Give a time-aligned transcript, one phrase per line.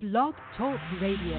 [0.00, 1.34] Blog Talk Radio.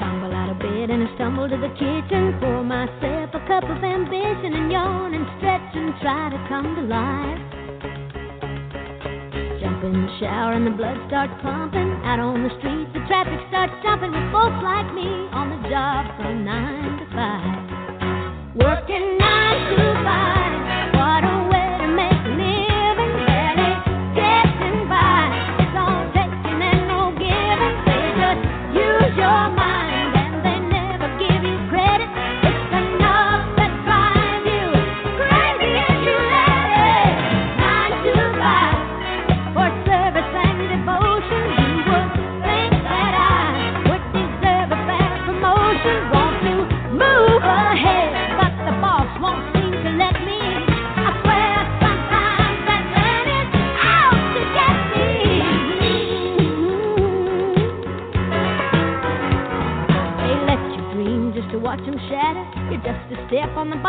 [0.00, 2.36] Tumble out of bed and I stumble to the kitchen.
[2.40, 6.82] Pour myself a cup of ambition and yawn and stretch and try to come to
[6.82, 7.43] life.
[10.36, 11.90] And the blood starts pumping.
[12.04, 16.06] Out on the streets, the traffic starts jumping with folks like me on the job
[16.16, 18.54] from nine to five.
[18.54, 20.33] Working nine to five.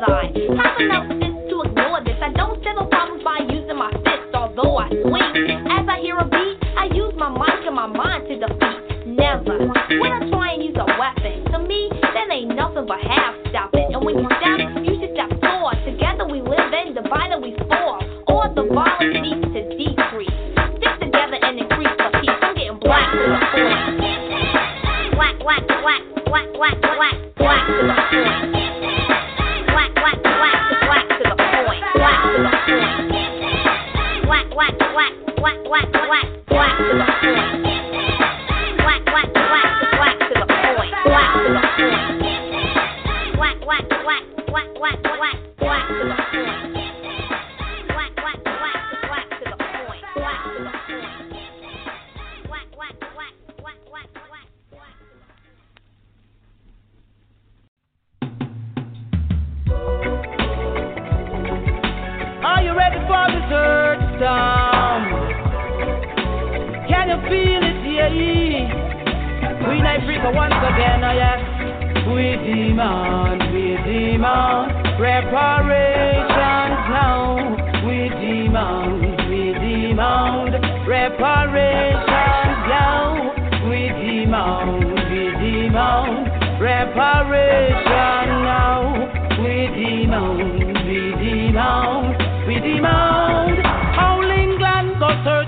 [0.00, 0.24] will I.
[0.60, 2.16] Have enough sense to ignore this.
[2.20, 5.66] I don't settle problems by using my fists, although I swing.
[5.70, 9.06] As I hear a beat, I use my mic and my mind to defeat.
[9.06, 9.58] Never.
[9.58, 10.25] When I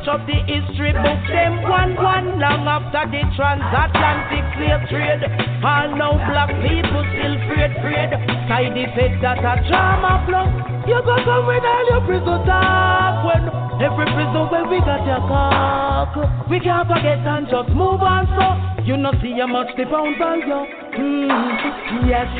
[0.09, 1.21] up the history book.
[1.29, 5.23] Them one one long after the transatlantic slave trade.
[5.61, 8.11] All now black people still afraid, afraid.
[8.49, 10.49] Side effect that a drama block.
[10.88, 13.44] You got come with all your prison talk when
[13.85, 16.16] every prison where we got your cock.
[16.49, 18.49] We can't forget and just move on so.
[18.88, 20.64] You know see how much the pound value.
[20.97, 22.33] Mm, yes,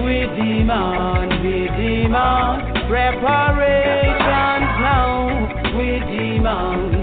[0.00, 5.28] we demand, we demand reparations now.
[5.76, 6.99] We demand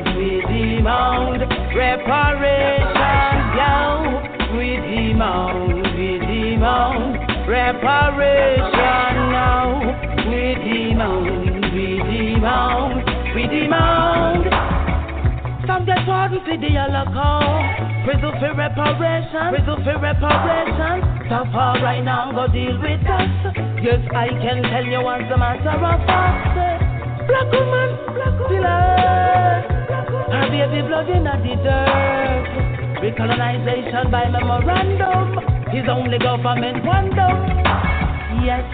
[0.87, 1.43] demand
[1.75, 3.75] reparation, yo.
[4.55, 9.83] We demand, we demand reparation now.
[10.29, 13.03] We demand, we demand,
[13.35, 14.47] we demand.
[15.65, 21.03] From the pardon to the Holocaust, prison for reparation, prison for reparation.
[21.27, 23.27] Suffer right now, go deal with us.
[23.83, 27.27] Yes, I can tell you what's the matter of fact.
[27.27, 29.76] Black woman, black woman.
[30.29, 32.67] And baby blood in the dirt.
[33.01, 35.39] Recolonization by memorandum
[35.73, 37.31] is only government wonder.
[38.43, 38.65] Yes,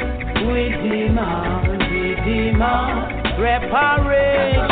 [0.48, 4.68] we demand, we demand reparation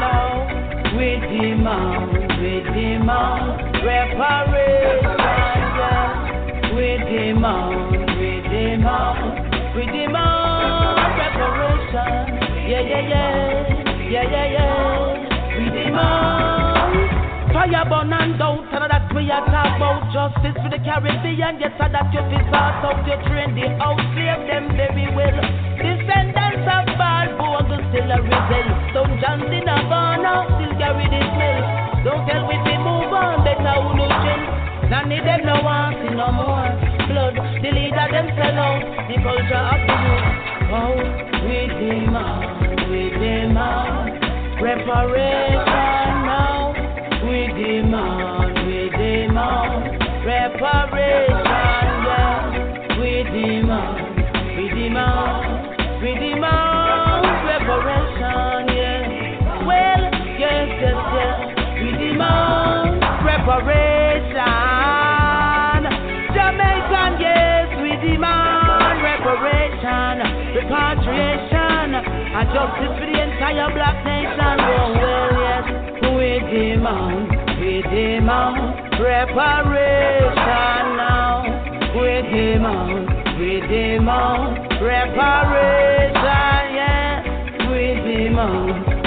[0.00, 0.48] now.
[0.96, 3.44] We demand, we demand
[3.84, 5.18] reparation.
[5.76, 6.12] Yes.
[6.74, 12.12] We demand, we demand, we demand reparation.
[12.68, 14.73] Yeah, yeah, yeah, yeah, yeah, yeah.
[17.64, 21.56] Fire burn and doubt, and that we are talking about justice for the Caribbean.
[21.56, 25.32] Yes, and that you fi sort out your train, they outslave them very well.
[25.80, 28.68] Descendants of Barbados still a rebel.
[28.92, 31.64] Don't chance in a burnout, still carry the smell.
[32.04, 34.42] Don't tell we fi move on, better who no chill.
[34.92, 36.68] None of them no want see no more
[37.08, 37.32] blood.
[37.64, 40.28] The leader them sell out, the culture of the youth.
[40.68, 41.00] Oh,
[41.48, 44.20] we demand, we demand
[44.60, 46.03] reparation
[47.54, 49.82] demand, we demand
[50.26, 51.44] reparation.
[52.04, 52.98] Yeah.
[52.98, 54.16] We demand,
[54.56, 58.68] we demand, we demand reparation.
[58.74, 59.66] Yeah.
[59.66, 60.02] Well,
[60.38, 61.38] yes, yes, yes.
[61.80, 64.42] We demand reparation.
[66.34, 70.14] Jamaican, yes, we demand reparation,
[70.58, 74.56] repatriation, and justice for the entire black nation.
[74.58, 75.93] Oh, well, yes
[76.50, 77.28] demon,
[77.60, 78.54] we demon,
[78.98, 81.42] preparation now.
[81.94, 83.06] We demon,
[83.38, 86.14] we demon, preparation,
[86.74, 87.22] yeah.
[87.70, 88.64] We demon,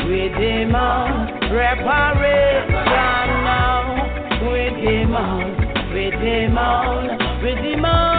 [0.08, 1.10] we demon,
[1.50, 3.82] preparation now.
[4.44, 5.44] We demon,
[5.94, 6.98] we demon,
[7.44, 8.17] we demon.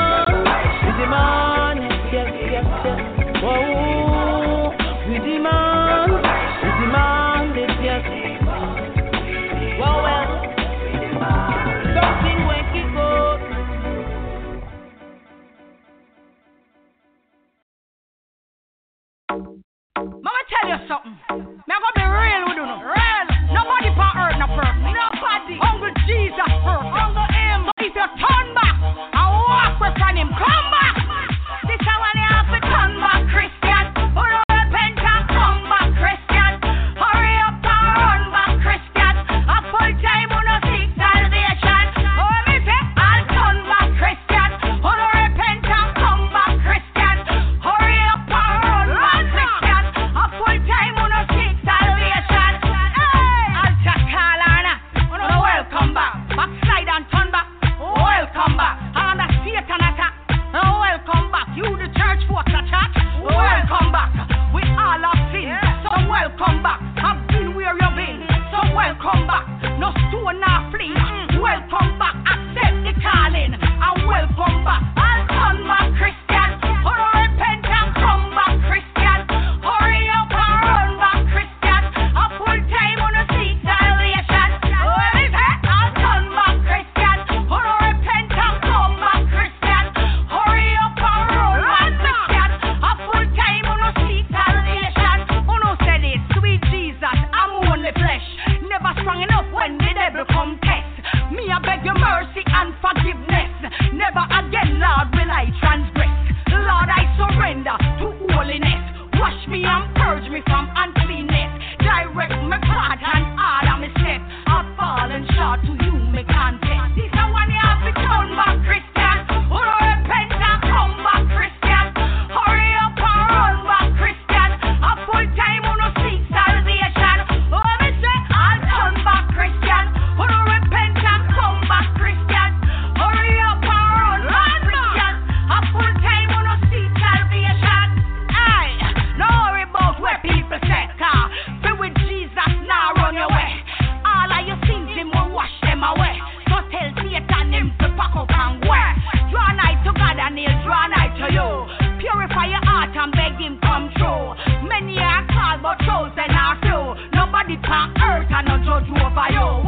[155.89, 156.83] chosen or few.
[157.17, 159.68] Nobody can hurt and no judge over you.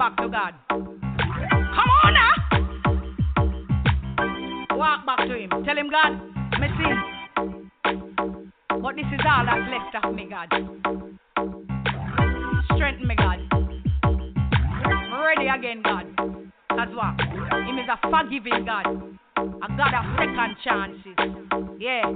[0.00, 0.54] back to God.
[0.70, 2.32] Come on now.
[4.74, 5.50] Walk back to Him.
[5.50, 6.12] Tell Him, God,
[6.58, 6.96] me sin.
[8.80, 10.48] But this is all that's left of me, God.
[12.74, 13.40] Strengthen me, God.
[15.22, 16.06] Ready again, God.
[16.74, 17.20] That's what.
[17.68, 18.86] Him is a forgiving God.
[19.36, 21.18] A God of second chances.
[21.78, 22.08] Yeah.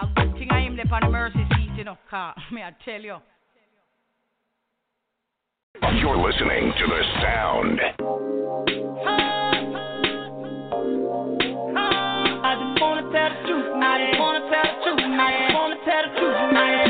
[0.00, 2.34] A good thing I am left on the mercy seat, you know, car.
[2.50, 3.18] May I tell you.
[5.80, 7.80] You're listening to The Sound.
[12.44, 13.72] I just wanna tell the truth.
[13.80, 15.00] I wanna tell the truth.
[15.00, 16.81] I wanna tell the truth.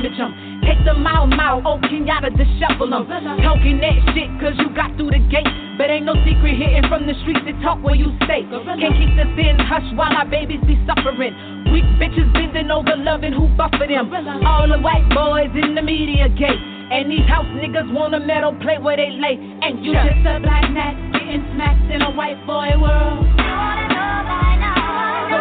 [0.00, 0.60] damage them.
[0.64, 3.06] Take the mile, mile, oh Kenyatta, dishevel them.
[3.42, 5.48] Talking that shit, cause you got through the gate.
[5.78, 8.44] But ain't no secret hitting from the streets that talk where you stay.
[8.44, 11.32] Can't keep the thin hush while our babies be suffering.
[11.72, 14.12] Weak bitches bending over loving who buffer them.
[14.44, 16.60] All the white boys in the media gate.
[16.90, 19.38] And these house niggas wanna metal play where they lay.
[19.62, 23.24] And you just a black net getting smacked in a white boy world.
[23.24, 24.69] You wanna know by now.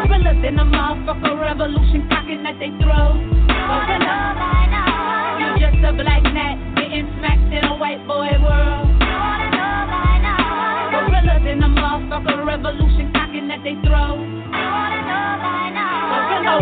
[0.09, 3.13] Gorillas in a motherfucker revolution cocking that they throw.
[3.13, 4.41] You wanna throat.
[4.41, 4.89] Gorilla.
[5.37, 8.89] You just a black gnat getting smacked in a white boy world.
[8.89, 11.11] You wanna know, I know.
[11.13, 13.77] Gorillas in a motherfucker revolution knocking at their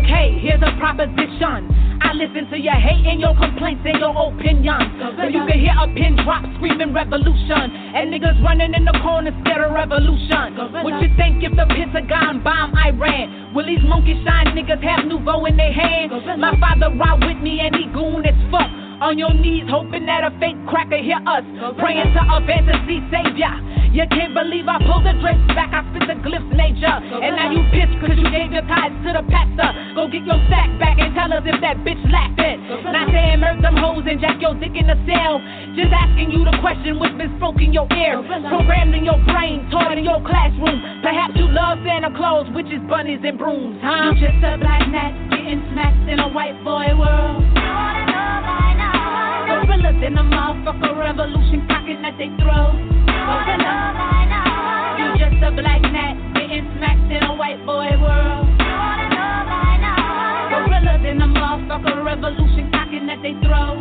[0.04, 1.72] okay, here's a proposition.
[2.00, 5.18] I listen to your hate and your complaints and your opinions.
[5.18, 7.74] So you can hear a pin drop screaming revolution.
[7.74, 10.56] And niggas running in the corner scared of revolution.
[10.84, 13.54] What you think if the Pentagon bomb Iran?
[13.56, 16.12] Will these monkey shine niggas have Nouveau in their hands?
[16.38, 18.70] My father ride with me and he goon as fuck.
[18.98, 21.46] On your knees, hoping that a fake cracker hear us.
[21.78, 23.54] Praying to a fantasy savior.
[23.94, 26.98] You can't believe I pulled the drapes back, I spit the glyphs nature.
[27.22, 29.70] And now you pissed cause you gave your tithes to the pastor.
[29.94, 32.58] Go get your sack back and tell us if that bitch lacked it.
[32.90, 35.46] Not saying murk them hoes and jack your dick in the cell.
[35.78, 38.18] Just asking you the question which been spoke in your ear.
[38.50, 40.82] Programmed in your brain, taught in your classroom.
[41.06, 44.10] Perhaps you love Santa Claus, witches, bunnies, and brooms, huh?
[44.10, 47.46] You just a black gnat getting smacked in a white boy world.
[49.68, 52.80] Gorillas in a motherfucker revolution cocking at they throat.
[54.98, 58.47] You just a black gnat getting smacked in a white boy world.
[61.78, 63.78] A motherfucker revolution cocking at they throat.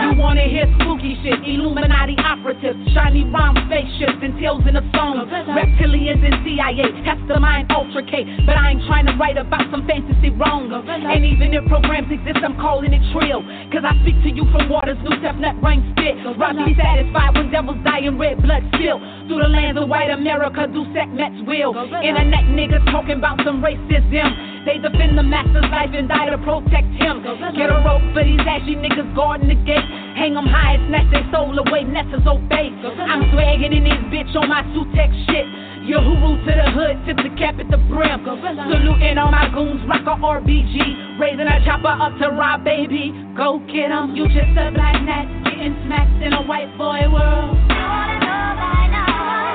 [0.00, 5.28] You wanna hear spooky shit, Illuminati operatives, shiny rhyme spaceships and tales in the song.
[5.28, 8.24] Reptilians and CIA, mastermind ultra K.
[8.46, 10.72] But I ain't trying to write about some fantasy wrong.
[10.72, 13.44] And even if programs exist, I'm calling it trill.
[13.70, 16.16] Cause I speak to you from waters, new nut, brain spit.
[16.38, 18.98] Rather be satisfied when devils die in red blood spill.
[19.28, 21.76] Through the lands of white America, do sec Mets will.
[22.02, 24.49] Internet niggas talking about some racism.
[24.64, 27.24] They defend the master's life and die to protect him.
[27.56, 29.88] Get a rope for these ashy niggas guarding the gate.
[30.16, 32.68] Hang them high and snatch their soul away, Nessas obey.
[33.08, 35.48] I'm swagging in this bitch on my Sutex shit.
[35.88, 38.20] Yahoo to the hood, tip the cap at the brim.
[38.20, 41.18] Saluting all my goons, rock a RBG.
[41.18, 43.16] Raising a chopper up to rob baby.
[43.34, 44.14] Go get 'em.
[44.14, 47.56] You just a black gnat getting smacked in a white boy world.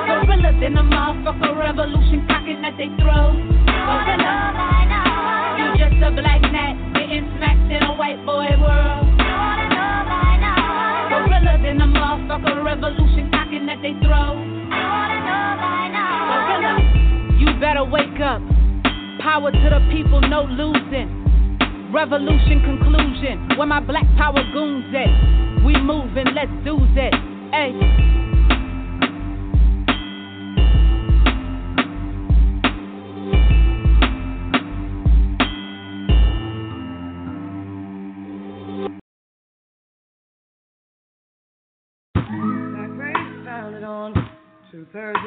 [0.06, 4.95] Gorillas in a motherfucker revolution cocking at they throat.
[5.56, 9.06] You just a black gnat getting smacked in a white boy world.
[11.66, 14.38] In motherfucker revolution cocking at they throat.
[17.40, 18.40] You better wake up.
[19.20, 21.90] Power to the people, no losing.
[21.92, 23.58] Revolution conclusion.
[23.58, 25.64] Where my black power goons at?
[25.64, 27.12] We moving, let's do that.
[27.50, 28.25] Hey.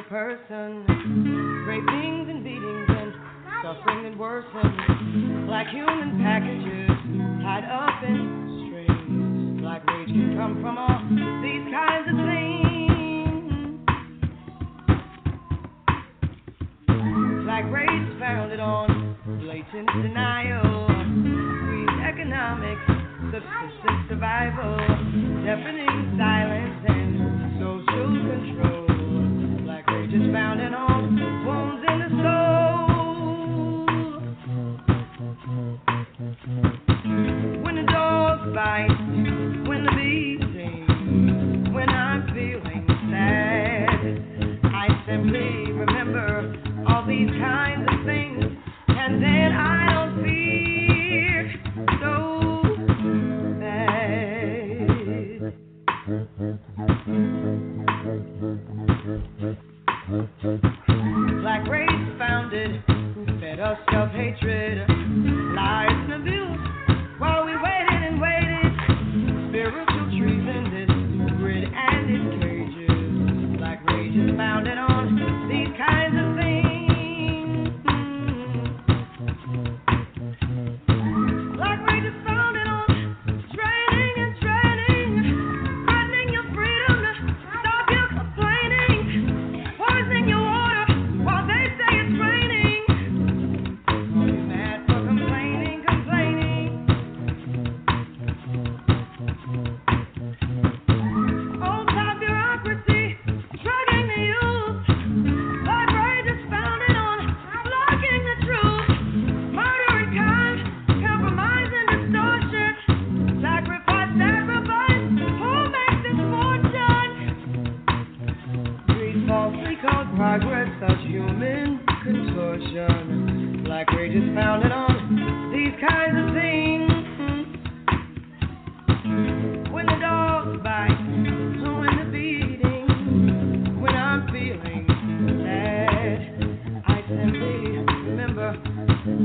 [0.09, 1.28] Person.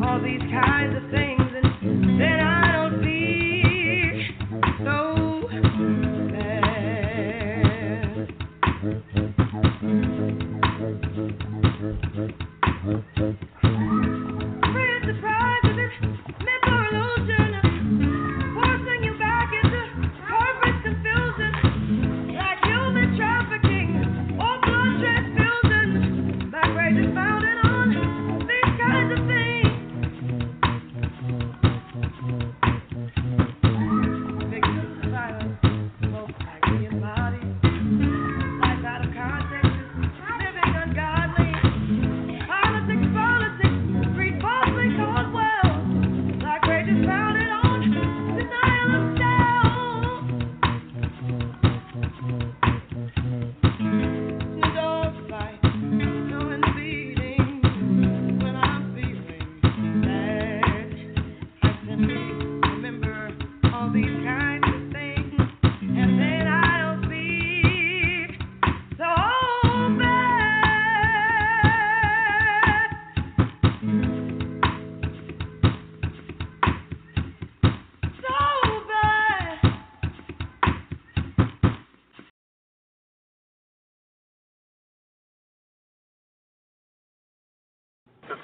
[0.05, 1.44] all these kinds of things.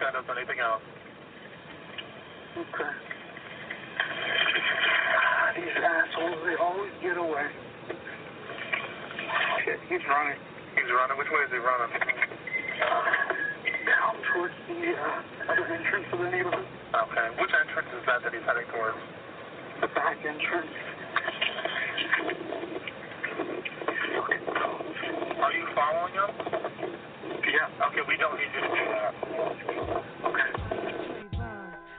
[0.01, 0.81] kind of anything else.
[2.57, 2.93] Okay.
[5.61, 7.47] These assholes, they always get away.
[9.65, 10.41] Shit, he's running.
[10.73, 11.19] He's running.
[11.21, 11.93] Which way is he running?
[13.85, 16.65] Down towards the uh, other entrance of the neighborhood.
[16.65, 17.27] Okay.
[17.37, 18.97] Which entrance is that that he's heading towards?
[19.85, 20.73] The back entrance.
[25.41, 26.60] Are you following him?
[27.51, 27.67] Yeah.
[27.91, 29.11] Okay, we don't need you to do that.
[30.23, 30.51] Okay.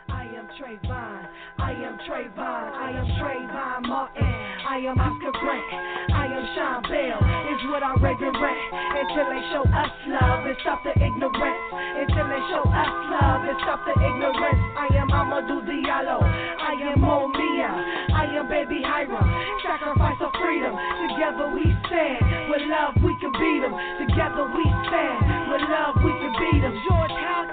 [0.08, 1.28] I am Trayvon.
[1.60, 2.64] I am Trayvon.
[2.72, 4.24] I am Trayvon Martin.
[4.24, 5.68] I am Oscar Grant.
[6.16, 7.20] I am Sean Bell.
[7.52, 8.60] It's what I regret
[8.96, 11.62] until they show us love and stop the ignorance.
[12.00, 14.62] Until they show us love and stop the ignorance.
[14.80, 16.24] I am Amadou Diallo.
[16.24, 17.72] I am Mumia.
[18.16, 19.28] I am Baby Hiram.
[19.68, 20.72] Sacrifice of freedom.
[21.12, 22.24] Together we stand.
[22.48, 23.76] With love we can beat them.
[24.08, 25.31] Together we stand.
[25.70, 26.74] Love we can beat them.
[26.90, 27.46] George, how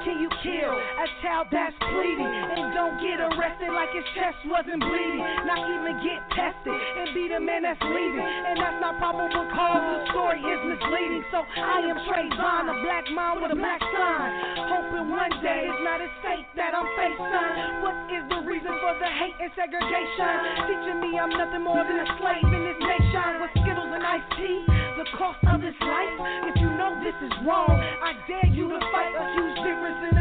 [1.22, 5.22] child that's pleading and don't get arrested like his chest wasn't bleeding?
[5.46, 8.22] Not even get tested and be the man that's leading.
[8.22, 11.24] And that's not probable cause the story is misleading.
[11.34, 14.24] So I am Trayvon, a black mom with a black son.
[14.70, 17.54] Hoping one day it's not his fate that I'm facing.
[17.82, 20.32] What is the reason for the hate and segregation?
[20.70, 24.30] Teaching me I'm nothing more than a slave in this nation with Skittles and iced
[24.38, 24.62] tea.
[24.98, 26.14] The cost of this life.
[26.50, 30.17] If you know this is wrong, I dare you to fight a huge difference in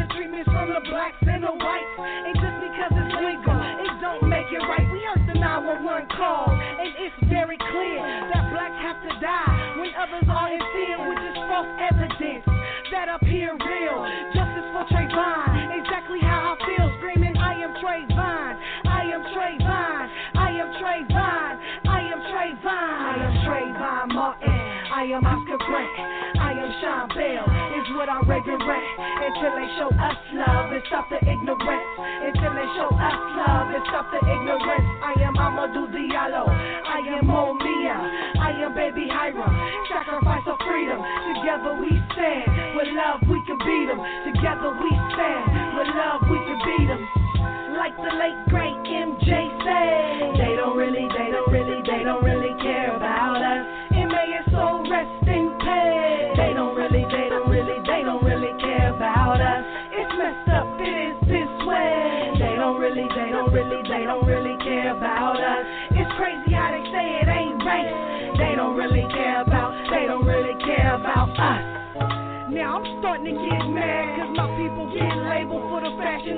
[0.84, 1.98] the blacks and the whites.
[1.98, 2.37] And
[28.68, 28.84] I regret
[29.24, 31.88] until they show us love and stop the ignorance,
[32.28, 34.88] until they show us love and stop the ignorance.
[35.03, 37.97] I am Amadou Diallo, I am Mumia,
[38.43, 39.55] I am Baby Hiram,
[39.88, 40.99] sacrifice of freedom.
[40.99, 43.99] Together we stand, with love we can beat them.
[44.36, 45.43] Together we stand,
[45.80, 47.01] with love we can beat them.
[47.78, 49.32] Like the late great MJ
[49.63, 50.16] said,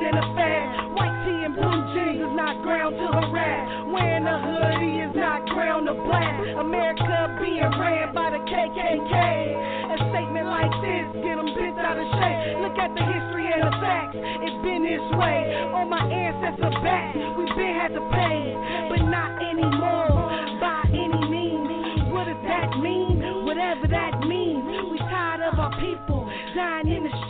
[0.09, 0.65] and the fad.
[0.97, 3.65] White tee and blue jeans is not ground to harass.
[3.93, 6.57] Wearing a hoodie is not ground to blast.
[6.57, 9.13] America being ran by the KKK.
[9.13, 12.39] A statement like this get them bent out of shape.
[12.65, 14.17] Look at the history and the facts.
[14.17, 15.37] It's been this way.
[15.77, 18.41] On my ancestors' back, we've been had to pay,
[18.89, 20.25] but not anymore
[20.57, 22.09] by any means.
[22.09, 23.45] What does that mean?
[23.45, 24.65] Whatever that means.
[24.89, 26.25] We tired of our people
[26.57, 27.28] dying in the streets.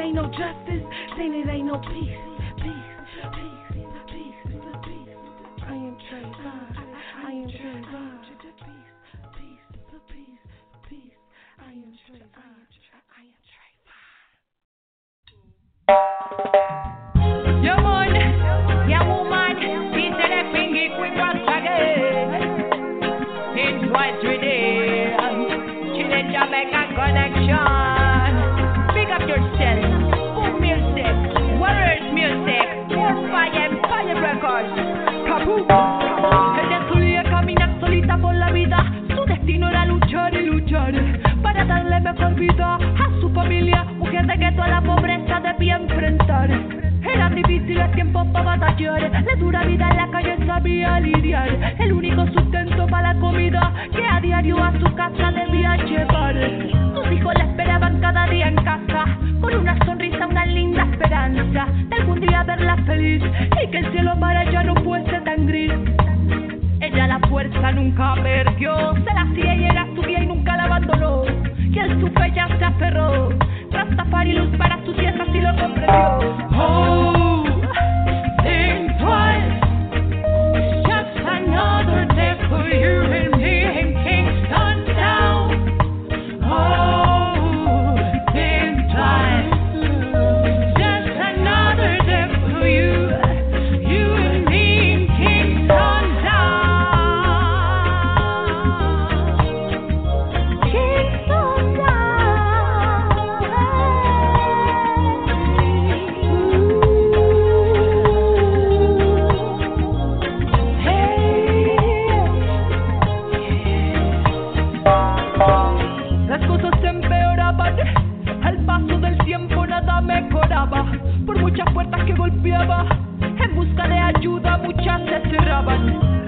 [0.00, 0.86] It ain't no justice,
[1.18, 2.16] then it ain't no peace.
[2.56, 2.72] Peace,
[3.36, 4.40] peace, peace, peace.
[5.60, 6.86] I am Trayvon.
[7.22, 8.16] I am Trayvon.
[17.62, 18.88] Yeah, man.
[18.88, 19.52] Yeah, woman.
[19.92, 22.40] Peace and a pingy quick once again.
[23.52, 25.12] It's twice a day.
[25.92, 27.99] Chile Jamaica connection.
[33.30, 34.74] Fire fire records.
[35.26, 35.66] Kaboom.
[36.62, 38.84] Ella solía caminar solita por la vida.
[39.14, 40.94] Su destino era luchar y luchar.
[41.42, 43.84] Para darle mejor vida a su familia.
[43.98, 46.50] Mujer de que toda la pobreza debía enfrentar.
[47.02, 49.10] Eran difíciles tiempos para batallar.
[49.10, 51.74] La dura vida en la calle sabía lidiar.
[51.78, 56.36] El único sustento para la comida que a diario a su casa debía llevar.
[56.94, 58.56] Sus hijos la esperaban cada día en
[61.98, 63.22] algún día verla feliz.
[63.62, 65.72] Y que el cielo para ella no fuese tan gris.
[66.80, 68.94] Ella la fuerza nunca perdió.
[69.04, 71.22] Se la hacía y era su vida y nunca la abandonó.
[71.58, 73.30] Y en su fe ya se aferró.
[73.70, 76.48] Rastafari luz para su tierra si lo comprendió.
[76.52, 77.29] Oh,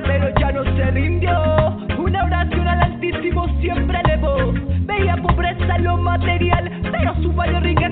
[0.05, 1.77] pero ya no se rindió.
[1.99, 4.53] Una oración al Altísimo siempre elevó.
[4.87, 7.92] Veía pobreza en lo material, pero su mayor riqueza